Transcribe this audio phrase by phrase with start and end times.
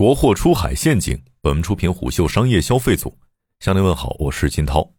[0.00, 1.22] 国货出海陷阱。
[1.42, 3.18] 本文出品虎嗅商业消费组。
[3.58, 4.94] 向您问好，我是金涛。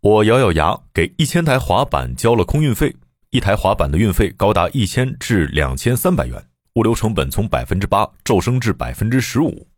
[0.00, 2.92] 我咬咬牙，给一千台滑板交了空运费，
[3.30, 6.44] 一台滑板的运费高达一千至两千三百元，
[6.74, 9.68] 物流成本从百分之八骤升至百分之十五。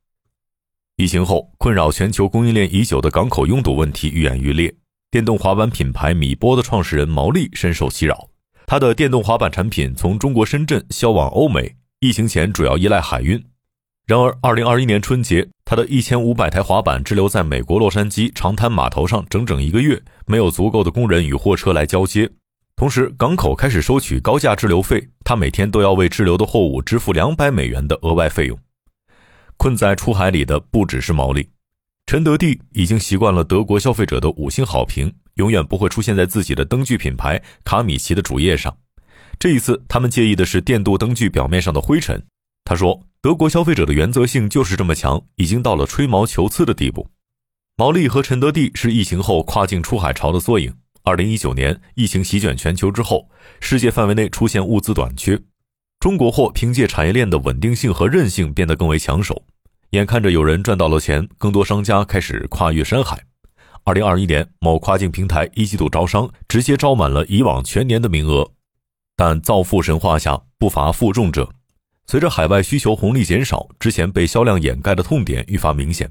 [0.96, 4.74] 疫情后，困扰全球供应链已久的港口拥堵问题愈演愈烈。
[5.10, 8.30] 电动滑板品牌米波的创始人毛利深受其扰，
[8.66, 13.44] 他的电动滑板产品从中国深圳销往欧美，疫情前主要依赖海运。
[14.06, 22.30] 然而，二零二一年春节，他的一千五百台滑板滞留在美国洛杉矶长滩码头上整整一个月，没有足够的工人与货车来交接。
[22.76, 28.56] 同时，港口开始收取高价滞留费，他每天都要为滞留的货物支付两百美元的额外费用。
[29.56, 31.48] 困在出海里的不只是毛利，
[32.06, 38.72] 陈德地已经习惯了德国消费者的五星好评，永远不会出现在自己的灯具品牌卡米奇的主页上。
[39.36, 42.22] 这一次，他们介意的是电镀灯具表面上的灰尘。
[42.64, 47.08] 他说：“德国消费者的原则性就是这么强，已经到了吹毛求疵的地步。”
[47.76, 50.72] 毛利和陈德地是疫情后跨境出海潮的缩影。
[51.02, 55.36] 二零一九年，疫情席卷全球之后，世界范围内出现物资短缺。
[55.98, 59.42] 中国货凭借产业链的稳定性和韧性变得更为抢手，
[59.90, 63.20] 眼看着有人赚到了钱，更多商家开始跨越山海。
[63.82, 68.52] 二零二一年，某跨境平台一季度招商直接招满了以往全年的名额，
[69.16, 71.50] 但造富神话下不乏负重者。
[72.08, 76.08] 随着海外需求红利减少，之前被销量掩盖的痛点愈发明显，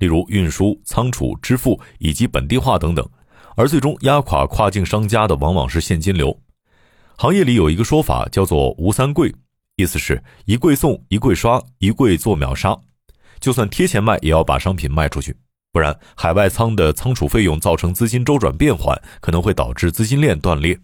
[0.00, 3.08] 例如运输、仓储、支付以及本地化等等，
[3.54, 6.36] 而最终压垮跨境商家的往往是现金流。
[7.16, 9.32] 行业里有一个说法叫做“无三贵”，
[9.76, 12.76] 意思是一贵送、一贵刷、一贵做秒杀，
[13.38, 15.36] 就算贴钱卖也要把商品卖出去，
[15.72, 20.76] 不然海外仓的仓储费用造成资金周转变缓，可能会导致资金链断裂。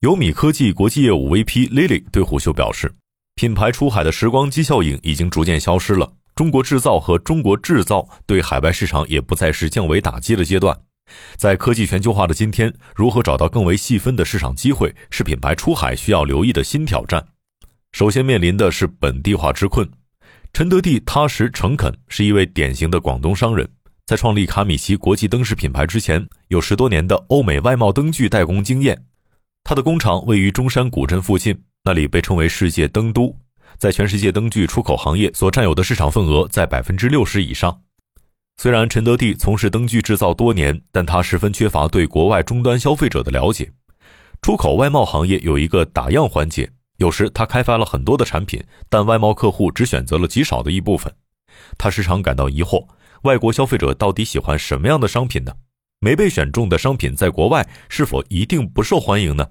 [0.00, 2.92] 优米科技国际业务 VP Lily 对虎嗅表示，
[3.38, 10.74] 品牌出海的时光机效应已经逐渐消失了，中国制造和中国制造对海外市场也不再是降维打击的阶段。
[11.36, 17.22] 在科技全球化的今天，如何找到更为细分的市场机会，是品牌出海需要留意的新挑战。
[17.92, 19.86] 首先面临的是本地化之困。
[20.54, 23.68] 陈德地踏实诚恳，是一位典型的广东商人。
[24.06, 29.04] 在创立卡米奇国际灯饰品牌之前，有十多年的欧美外贸灯具代工经验。
[29.62, 33.32] 他的工厂位于中山古镇附近，那里被称为世界灯都，
[33.78, 37.80] 在全世界灯具出口行业所占有的市场份额在百分之六十以上。
[38.56, 43.70] 虽然陈德地从事灯具制造多年，但他十分缺乏对国外终端消费者的了解。
[44.42, 51.14] 出口外贸行业有一个打样环节，有时他开发了很多的产品，但外贸客户只选择了极少的一部分。
[51.78, 52.84] 他时常感到疑惑：
[53.22, 55.52] 外国消费者到底喜欢什么样的商品呢？
[56.00, 59.46] 没被选中的商品在国外是否一定不受欢迎呢？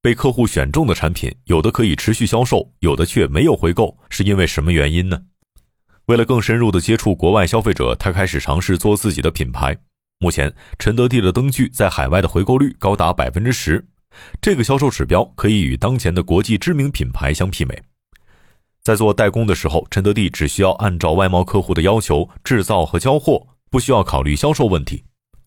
[0.00, 5.20] 被客户选中的产品，有的可以持续销售，有的却没有回购，是因为什么原因呢？
[6.06, 9.76] 为了更深入地接触国外消费者，他开始尝试做自己的品牌。
[10.20, 13.84] 目前，陈德地的灯具在海外的回购率高达百分之十，
[14.40, 17.82] 这个销售指标可以与当前的国际知名品牌相媲美。
[18.82, 25.04] 在做代工的时候，陈德地只需要按照外贸客户的要求制造和交货，不需要考虑销售问题；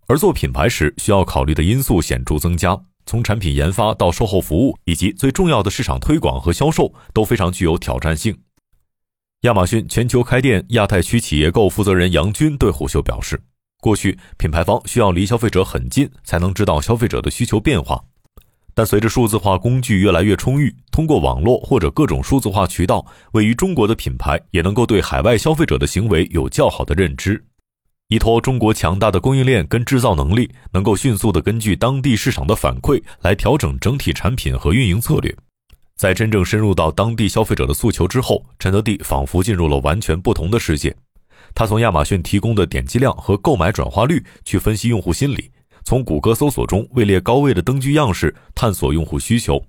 [0.07, 8.37] 而做品牌时，需要考虑的因素显著增加，从产品研发到售后服务，以及最重要的市场推广和销售，都非常具有挑战性。
[9.41, 13.41] 亚马逊全球开店亚太区企业购负责人杨军对虎嗅表示
[13.81, 18.03] ：“过去品牌方需要离消费者很近，才能知道消费者的需求变化。
[18.73, 27.43] 但随着数字化工具越来越充裕，通过网络或者各种数字化渠道，位于中国的品牌也能够对海外消费者的行为有较好的认知。
[28.11, 35.33] 依托中国强大的供应链跟制造能力，能够迅速的根据当地市场的反馈来调整整体产品和运营策略。”
[35.95, 40.93] 在真正深入到当地消费者的诉求之后，陈德地仿佛进入了完全不同的世界。
[41.55, 45.49] 他从亚马逊提供的点击量和购买转化率去分析用户心理，
[45.85, 49.63] 从谷歌搜索中位列高位的灯具样式探索用户需求。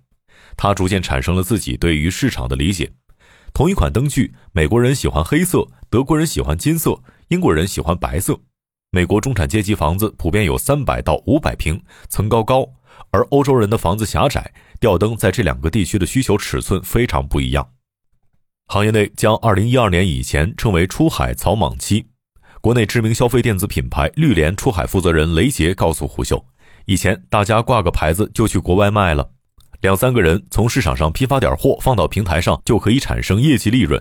[0.56, 2.91] 他逐渐产生了自己对于市场的理解。
[3.54, 8.40] 同一款灯具，美国人喜欢黑色，德国人喜欢金色，英国人喜欢白色。
[8.90, 12.66] 美国中产阶级房子普遍有三百到五百平，层高高。
[13.10, 17.69] 而欧洲人的房子狭窄，吊灯在这两个地区的需求尺寸非常不一样。
[18.69, 22.06] 行业内将2012年以前称为出海草莽期。
[22.60, 26.46] 国内知名消费电子品牌绿联出海负责人雷杰告诉胡秀，
[26.87, 29.31] 以前大家挂个牌子就去国外卖了，
[29.82, 34.00] 两三个人从市场上批发点货放到平台上就可以产生业绩利润。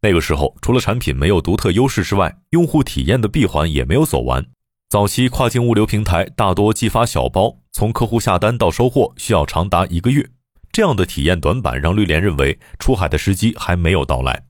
[0.00, 4.46] 那个时候除了产品没有独特优势之外，用户体验的闭环也没有走完。
[4.88, 7.58] 早期跨境物流平台大多寄发小包。
[7.72, 10.30] 从客户下单到收货需要长达一个月，
[10.70, 14.44] 这样的体验短板让绿联认为出海的时机还没有到来。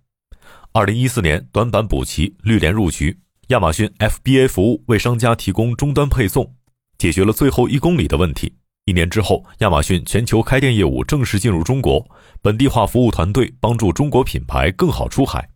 [0.72, 3.18] 二零一四年短板补齐，绿联入局，
[3.48, 6.54] 亚马逊 FBA 服务为商家提供终端配送，
[6.98, 8.52] 解决了最后一公里的问题。
[8.86, 12.08] 一年之后，亚马逊全球开店业务正式进入中国，
[12.40, 15.48] 本地化服务团队帮助中国品牌更好出海。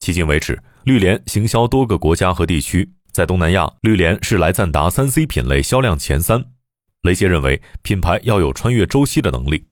[0.00, 6.44] 迄今为止，绿联行销多个国家和地区，在东南亚，绿联是来赞达三 C 品类销量前三。
[7.02, 9.66] 雷杰认为，品牌要有穿越周期的能力，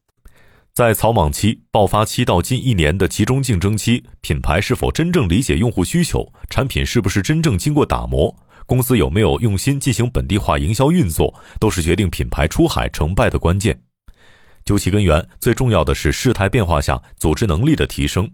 [0.72, 8.32] 在草莽期、爆发期到近一年的集中竞争期，品牌是否真正理解用户需求，产品是不是真正经过打磨？
[8.66, 13.78] 公司有没有用心进行本地化营销运作，都是决定品牌出海成败的关键。
[14.64, 18.30] 究其根源，最重要的是事态变化下组织能力的提升。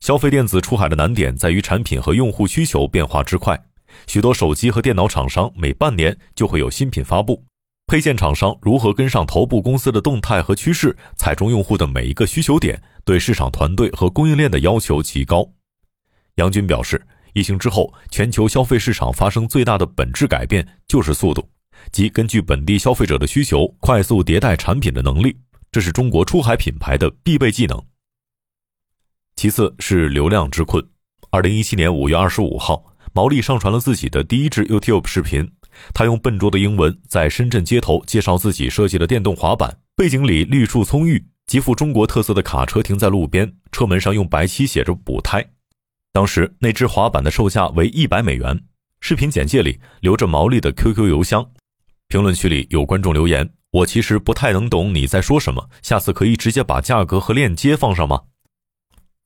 [0.00, 3.58] 消费电子出海的难点在于产品和用户需求变化之快，
[4.06, 7.42] 许多手机和电脑厂商每半年就会有新品发布，
[7.86, 15.48] 配件厂商如何跟上头部公司的动态和趋势，踩中用户的每一个需求点，对市场团队和供应链的要求极高。
[16.34, 17.00] 杨军表示。
[17.32, 21.48] 疫情之后，全球消费市场发生最大的本质改变就是速度，
[21.92, 25.36] 即根据本地消费者的需求快速迭代产品的能力，
[25.70, 27.82] 这是中国出海品牌的必备技能。
[29.36, 30.84] 其次是流量之困。
[31.30, 35.48] 二零一七年五月二十五号，毛利上传了自己的第一支 YouTube 视频，
[35.94, 45.46] 他用笨拙的英文在深圳街头介绍自己设计的电动滑板，背景里绿树葱郁，极富中国特色的卡车停在路边，车门上用白漆写着“补胎”。
[46.12, 48.60] 当时那只滑板的售价为一百美元。
[49.00, 51.48] 视频简介里留着毛利的 QQ 邮箱。
[52.08, 58.20] 评论区里有观众留言：“我其实不太能懂你在说什么，下次可以直接把价格和链接放上吗？”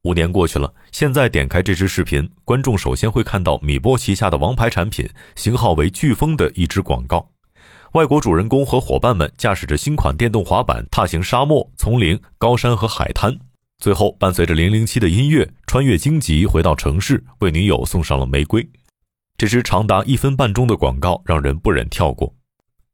[0.04, 7.30] 五年过去了，现在点开这支视频，观众首先会看到米波旗下的王牌产品，型号为飓风的一支广告。
[7.92, 13.34] 外国主人公和伙伴们驾驶着新款电动滑板，踏行沙漠、丛林、高山和海滩。
[13.84, 18.66] 最后，伴随着零零七的音乐，穿越荆棘回到城市，为女友送上了玫瑰。
[19.36, 22.34] 这支长达一分半钟的广告让人不忍跳过。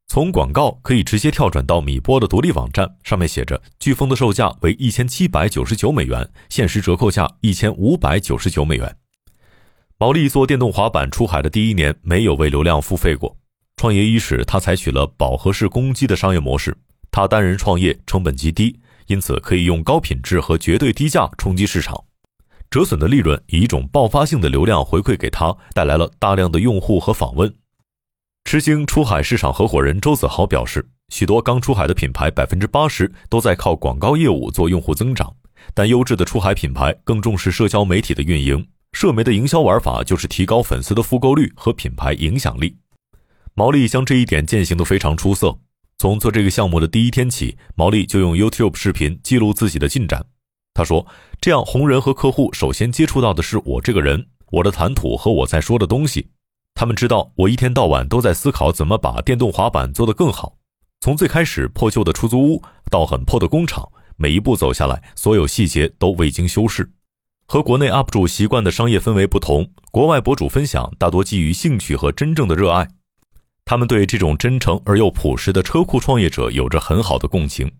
[0.09, 8.93] 从广告可以直接跳转到米波的独立网站，上面写着：飓风的售价为一千七百九十九美元，限时折扣价一千五百九十九美元。
[9.97, 13.37] 毛利做电动滑板出海的第一年，没有为流量付费过。
[13.77, 16.75] 创业伊始，他采取了饱和式攻击的商业模式。
[17.11, 18.77] 他单人创业，成本极低。
[19.11, 22.05] 因此，可以用高品质和绝对低价冲击市场，
[22.69, 27.53] 折损的利润以一种爆发性的流量回馈给他，带来了大量的用户和访问。
[28.45, 35.35] 吃惊出海市场合伙人周子豪表示，许多刚出海的品牌百分之八十都在靠广告业务做用户增长，
[35.73, 38.65] 但优质的出海品牌更重视社交媒体的运营。
[38.93, 42.77] 社媒的营销玩法就是提高粉丝的复购率和品牌影响力。
[43.55, 45.59] 毛利将这一点践行得非常出色。
[46.01, 50.25] 从做这个项目的第一天起，毛利就用 YouTube 视频记录自己的进展。
[50.73, 51.05] 他说
[51.39, 56.31] ：“这样，红人和客户首先接触到的是我这个人，我的谈吐和我在说的东西。
[56.73, 60.57] 他们知道我一天到晚都在思考怎么把电动滑板做得更好。
[61.01, 63.87] 从最开始破旧的出租屋到很破的工厂，
[64.17, 66.91] 每一步走下来，所有细节都未经修饰。
[67.45, 72.87] 和国内 UP 主习惯的商业氛围不同，国外博主分享大多基于兴趣和真正的热爱。”
[73.71, 77.71] 他们对这种真诚而又朴实的车库创业者有着很好的共情。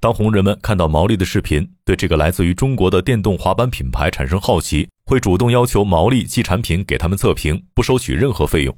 [0.00, 8.74] 当红人们看到毛利的视频，对这个来自于中国的电动滑板品牌产生好奇，会主动要求毛利寄产品给他们测评，不收取任何费用。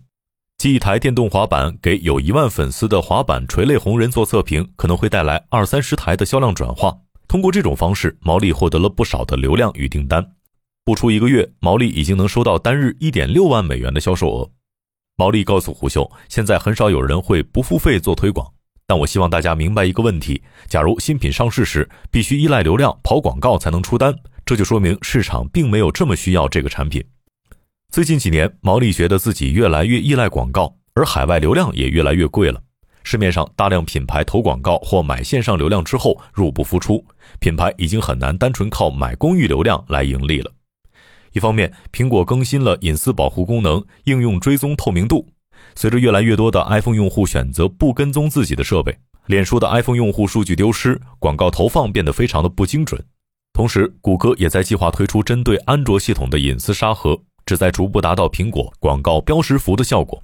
[0.59, 6.93] 寄一台电动滑板给有一万粉丝的滑板垂类红人做测评，可能会带来二三十台的销量转化。
[7.29, 10.33] 通过这种方式，毛利获得了不少的流量与订单。
[10.85, 14.51] 不出一个月，毛利已经能收到单日一点六万美元的销售额。
[15.23, 18.45] 毛利告诉胡秀，现在很少有人会不付费做推广，
[18.89, 24.13] 但我希望大家明白一个问题：假如新品上市时必须依赖流量跑广告才能出单，
[24.45, 27.01] 这就说明市场并没有这么需要这个产品。
[27.93, 32.61] 最近几年，毛利觉得自己越来越依赖广告，而海外流量也越来越贵了。
[33.05, 37.07] 市面上大量品牌投广告或买线上流量之后入不敷出，
[37.39, 40.51] 品牌已经很难单纯靠买公域流量来盈利了。
[41.33, 45.29] 一方面，苹果更新了隐私保护功能，应用追踪透明度。
[45.75, 53.03] 随着越来越多的 iPhone 用户选择不跟踪自己的设备，脸书的 iPhone 用户数据丢失，广告投放变得非常的不精准。
[53.53, 60.23] 同时，谷歌也在计划推出针对安卓系统的隐私沙盒，旨在逐步达到苹果广告标识符的效果。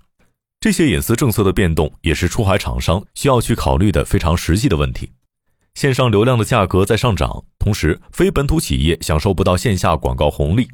[0.61, 5.11] 这些隐私政策的变动，也是出海厂商需要去考虑的非常实际的问题。
[5.75, 10.69] 线上流量的价格在上涨，同时非本土企业享受不到线下广告红利。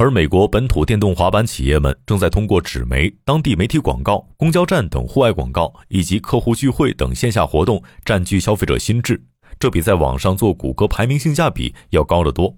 [0.00, 9.20] 而美国本土电动滑板企业们正在通过纸媒、当地媒体广告、公交站等户外广告，以及客户聚会等线下活动占据消费者心智，
[9.58, 12.56] 这比在网上做谷歌排名性价比要高得多。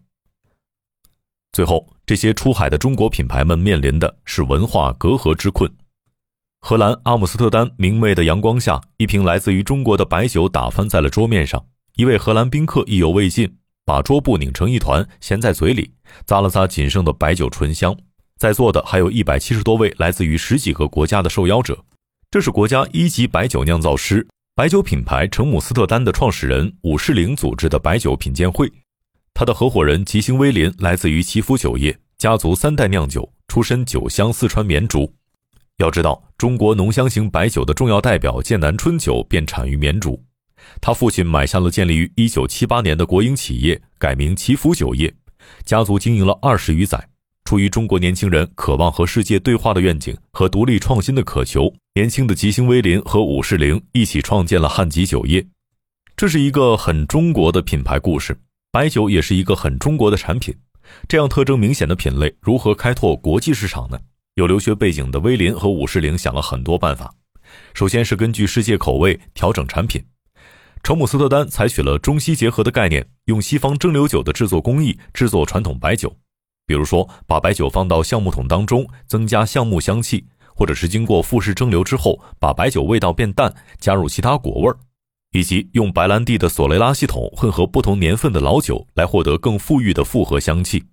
[1.50, 5.74] 最后，这些出海的中国品牌们面临的是文化隔阂之困。
[6.60, 11.64] 荷兰阿姆斯特丹明媚的阳光下，一瓶来自于中国的白酒打翻在了桌面上。
[11.96, 15.92] 一位荷兰宾客意犹未尽，把桌布拧成一团，衔在嘴里，
[16.26, 17.96] 咂了咂仅剩的白酒醇香。
[18.38, 21.78] 在座的还有一百七十多位来自于十几个国家的受邀者。
[22.30, 28.70] 这是国家一级白酒酿造师、白酒品牌成姆斯特丹的创始人武士林组织的白酒品鉴会。
[29.34, 35.12] 他的合伙人吉星威林来自于祈福酒业，家族三代酿酒，出身酒乡四川绵竹。
[35.78, 40.22] 要知道，中国浓香型白酒的重要代表剑南春酒便产于绵竹。
[40.80, 45.12] 他父亲买下了建立于1978年的国营企业，改名祈福酒业，
[45.64, 47.08] 家族经营了二十余载。
[47.44, 55.44] 出于中国年轻人渴望和世界对话的愿景和独立创新的渴求，年轻的吉星威林和武士陵一起创建了汉吉酒业。
[56.16, 58.38] 这是一个很中国的品牌故事。
[58.70, 60.54] 白酒也是一个很中国的产品，
[61.08, 63.98] 这样特征明显的品类如何开拓国际市场呢？
[64.34, 67.12] 有留学背景的威林和武士陵想了很多办法。
[67.74, 70.00] 首先是根据世界口味调整产品。
[70.82, 76.14] 成姆斯特丹采取了中西结合的概念，用西方蒸馏酒的制作工艺制作传统白酒。
[76.66, 84.74] 比如说，把白酒放到橡木桶当中，增加橡木香气；或者是经过复式蒸馏之后，把白酒味道变淡，加入其他果味儿；
[85.32, 90.84] 以及用白兰地的索雷拉系统混合不同年份的老酒，来获得更富裕的复合香气。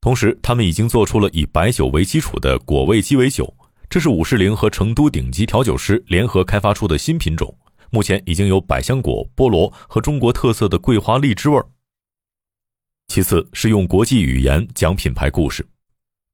[0.00, 3.52] 同时，他们已经做出了以白酒为基础的果味鸡尾酒，
[3.90, 7.52] 这是武士陵和成都顶级调酒师联合开发出的新品种，
[7.90, 11.66] 目前已经有百香果、菠萝和中国特色的桂花荔枝味儿。
[13.08, 15.66] 其次是用国际语言讲品牌故事。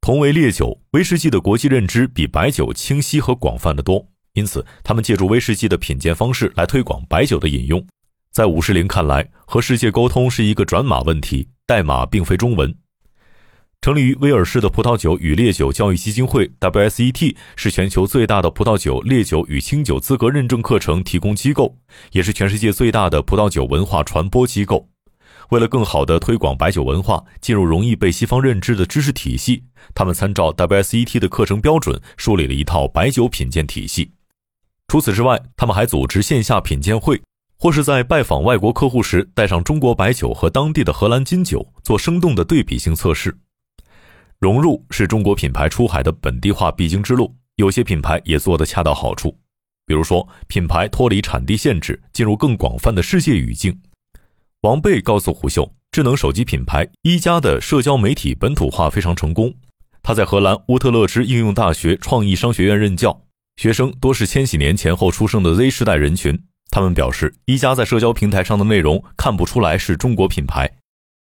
[0.00, 7.87] 同为烈酒，威士忌的国际认知比白酒清晰和广泛的多，因此他们借助威士忌的品鉴方式来推广白酒的饮用。
[8.30, 12.76] 在武士陵看来，和世界沟通是一个转码问题，代码并非中文。
[13.84, 21.76] 成立于威尔士的葡萄酒与烈酒教育基金会 （WSET） 是全球最大的葡萄酒、烈酒与清酒资格认证课程提供机构，
[22.10, 24.88] 也是全世界最大的葡萄酒文化传播机构。
[25.50, 29.62] 为了更好地推广白酒文化，进入容易被西方认知的知识体系，
[29.94, 34.12] 他们参照 WSET 的课程标准，梳理了一套白酒品鉴体系。
[34.88, 37.20] 除此之外，他们还组织线下品鉴会，
[37.58, 43.36] 或是在拜访外国客户时，带上中国白酒和当地的荷兰金酒，做生动的对比性测试。
[44.40, 49.38] 融入是中国品牌出海的本地化必经之路，有些品牌也做得恰到好处，
[49.86, 53.80] 比如说品牌脱离产地限制，进入更广泛的世界语境。
[54.62, 59.54] 王贝告诉胡秀，智能手机品牌一加的社交媒体本土化非常成功。
[60.02, 63.22] 他在荷兰乌特勒支应用大学创意商学院任教，
[63.56, 66.38] 学生多是千禧年前后出生的 Z 世代人群。
[66.70, 70.70] 他们表示，一加在社交平台上的内容看不出来是中国品牌。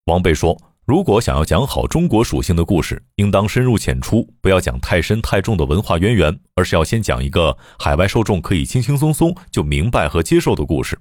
[0.06, 0.58] 王贝说
[0.88, 10.98] ：“如果想要讲好中国属性的故事，应当深入浅出，不要讲太深太重的文化渊源，而是要先讲一个海外受众可以轻轻松松就明白和接受的故事。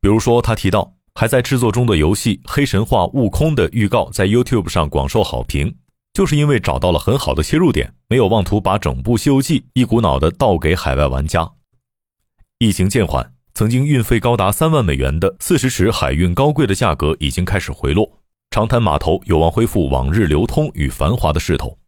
[0.00, 5.74] 比如说，他提到。”还在制作中的游戏《黑神话：悟空》的预告在 YouTube 上广受好评，
[6.12, 11.50] 就是因为找到了很好的切入点，没有妄图把整部《西游记》一股脑的倒给海外玩家。
[12.58, 18.17] 疫情渐缓，曾经运费高达三万美元的四十尺海运高柜的价格已经开始回落，
[18.50, 21.78] 长滩码头有望恢复往日流通与繁华的势头。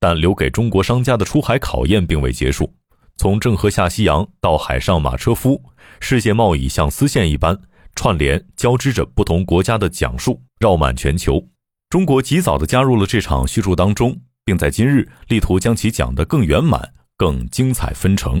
[0.00, 2.72] 但留给中国商家的出海考验并未结束，
[3.16, 5.60] 从郑和下西洋到海上马车夫，
[5.98, 7.60] 世界贸易像丝线一般。
[7.96, 11.44] 串联交织着不同国家的讲述，绕满全球。
[11.90, 18.40] 中国及早地加入了这场叙述当中，并在今日力图将其讲得更圆满、更精彩纷呈。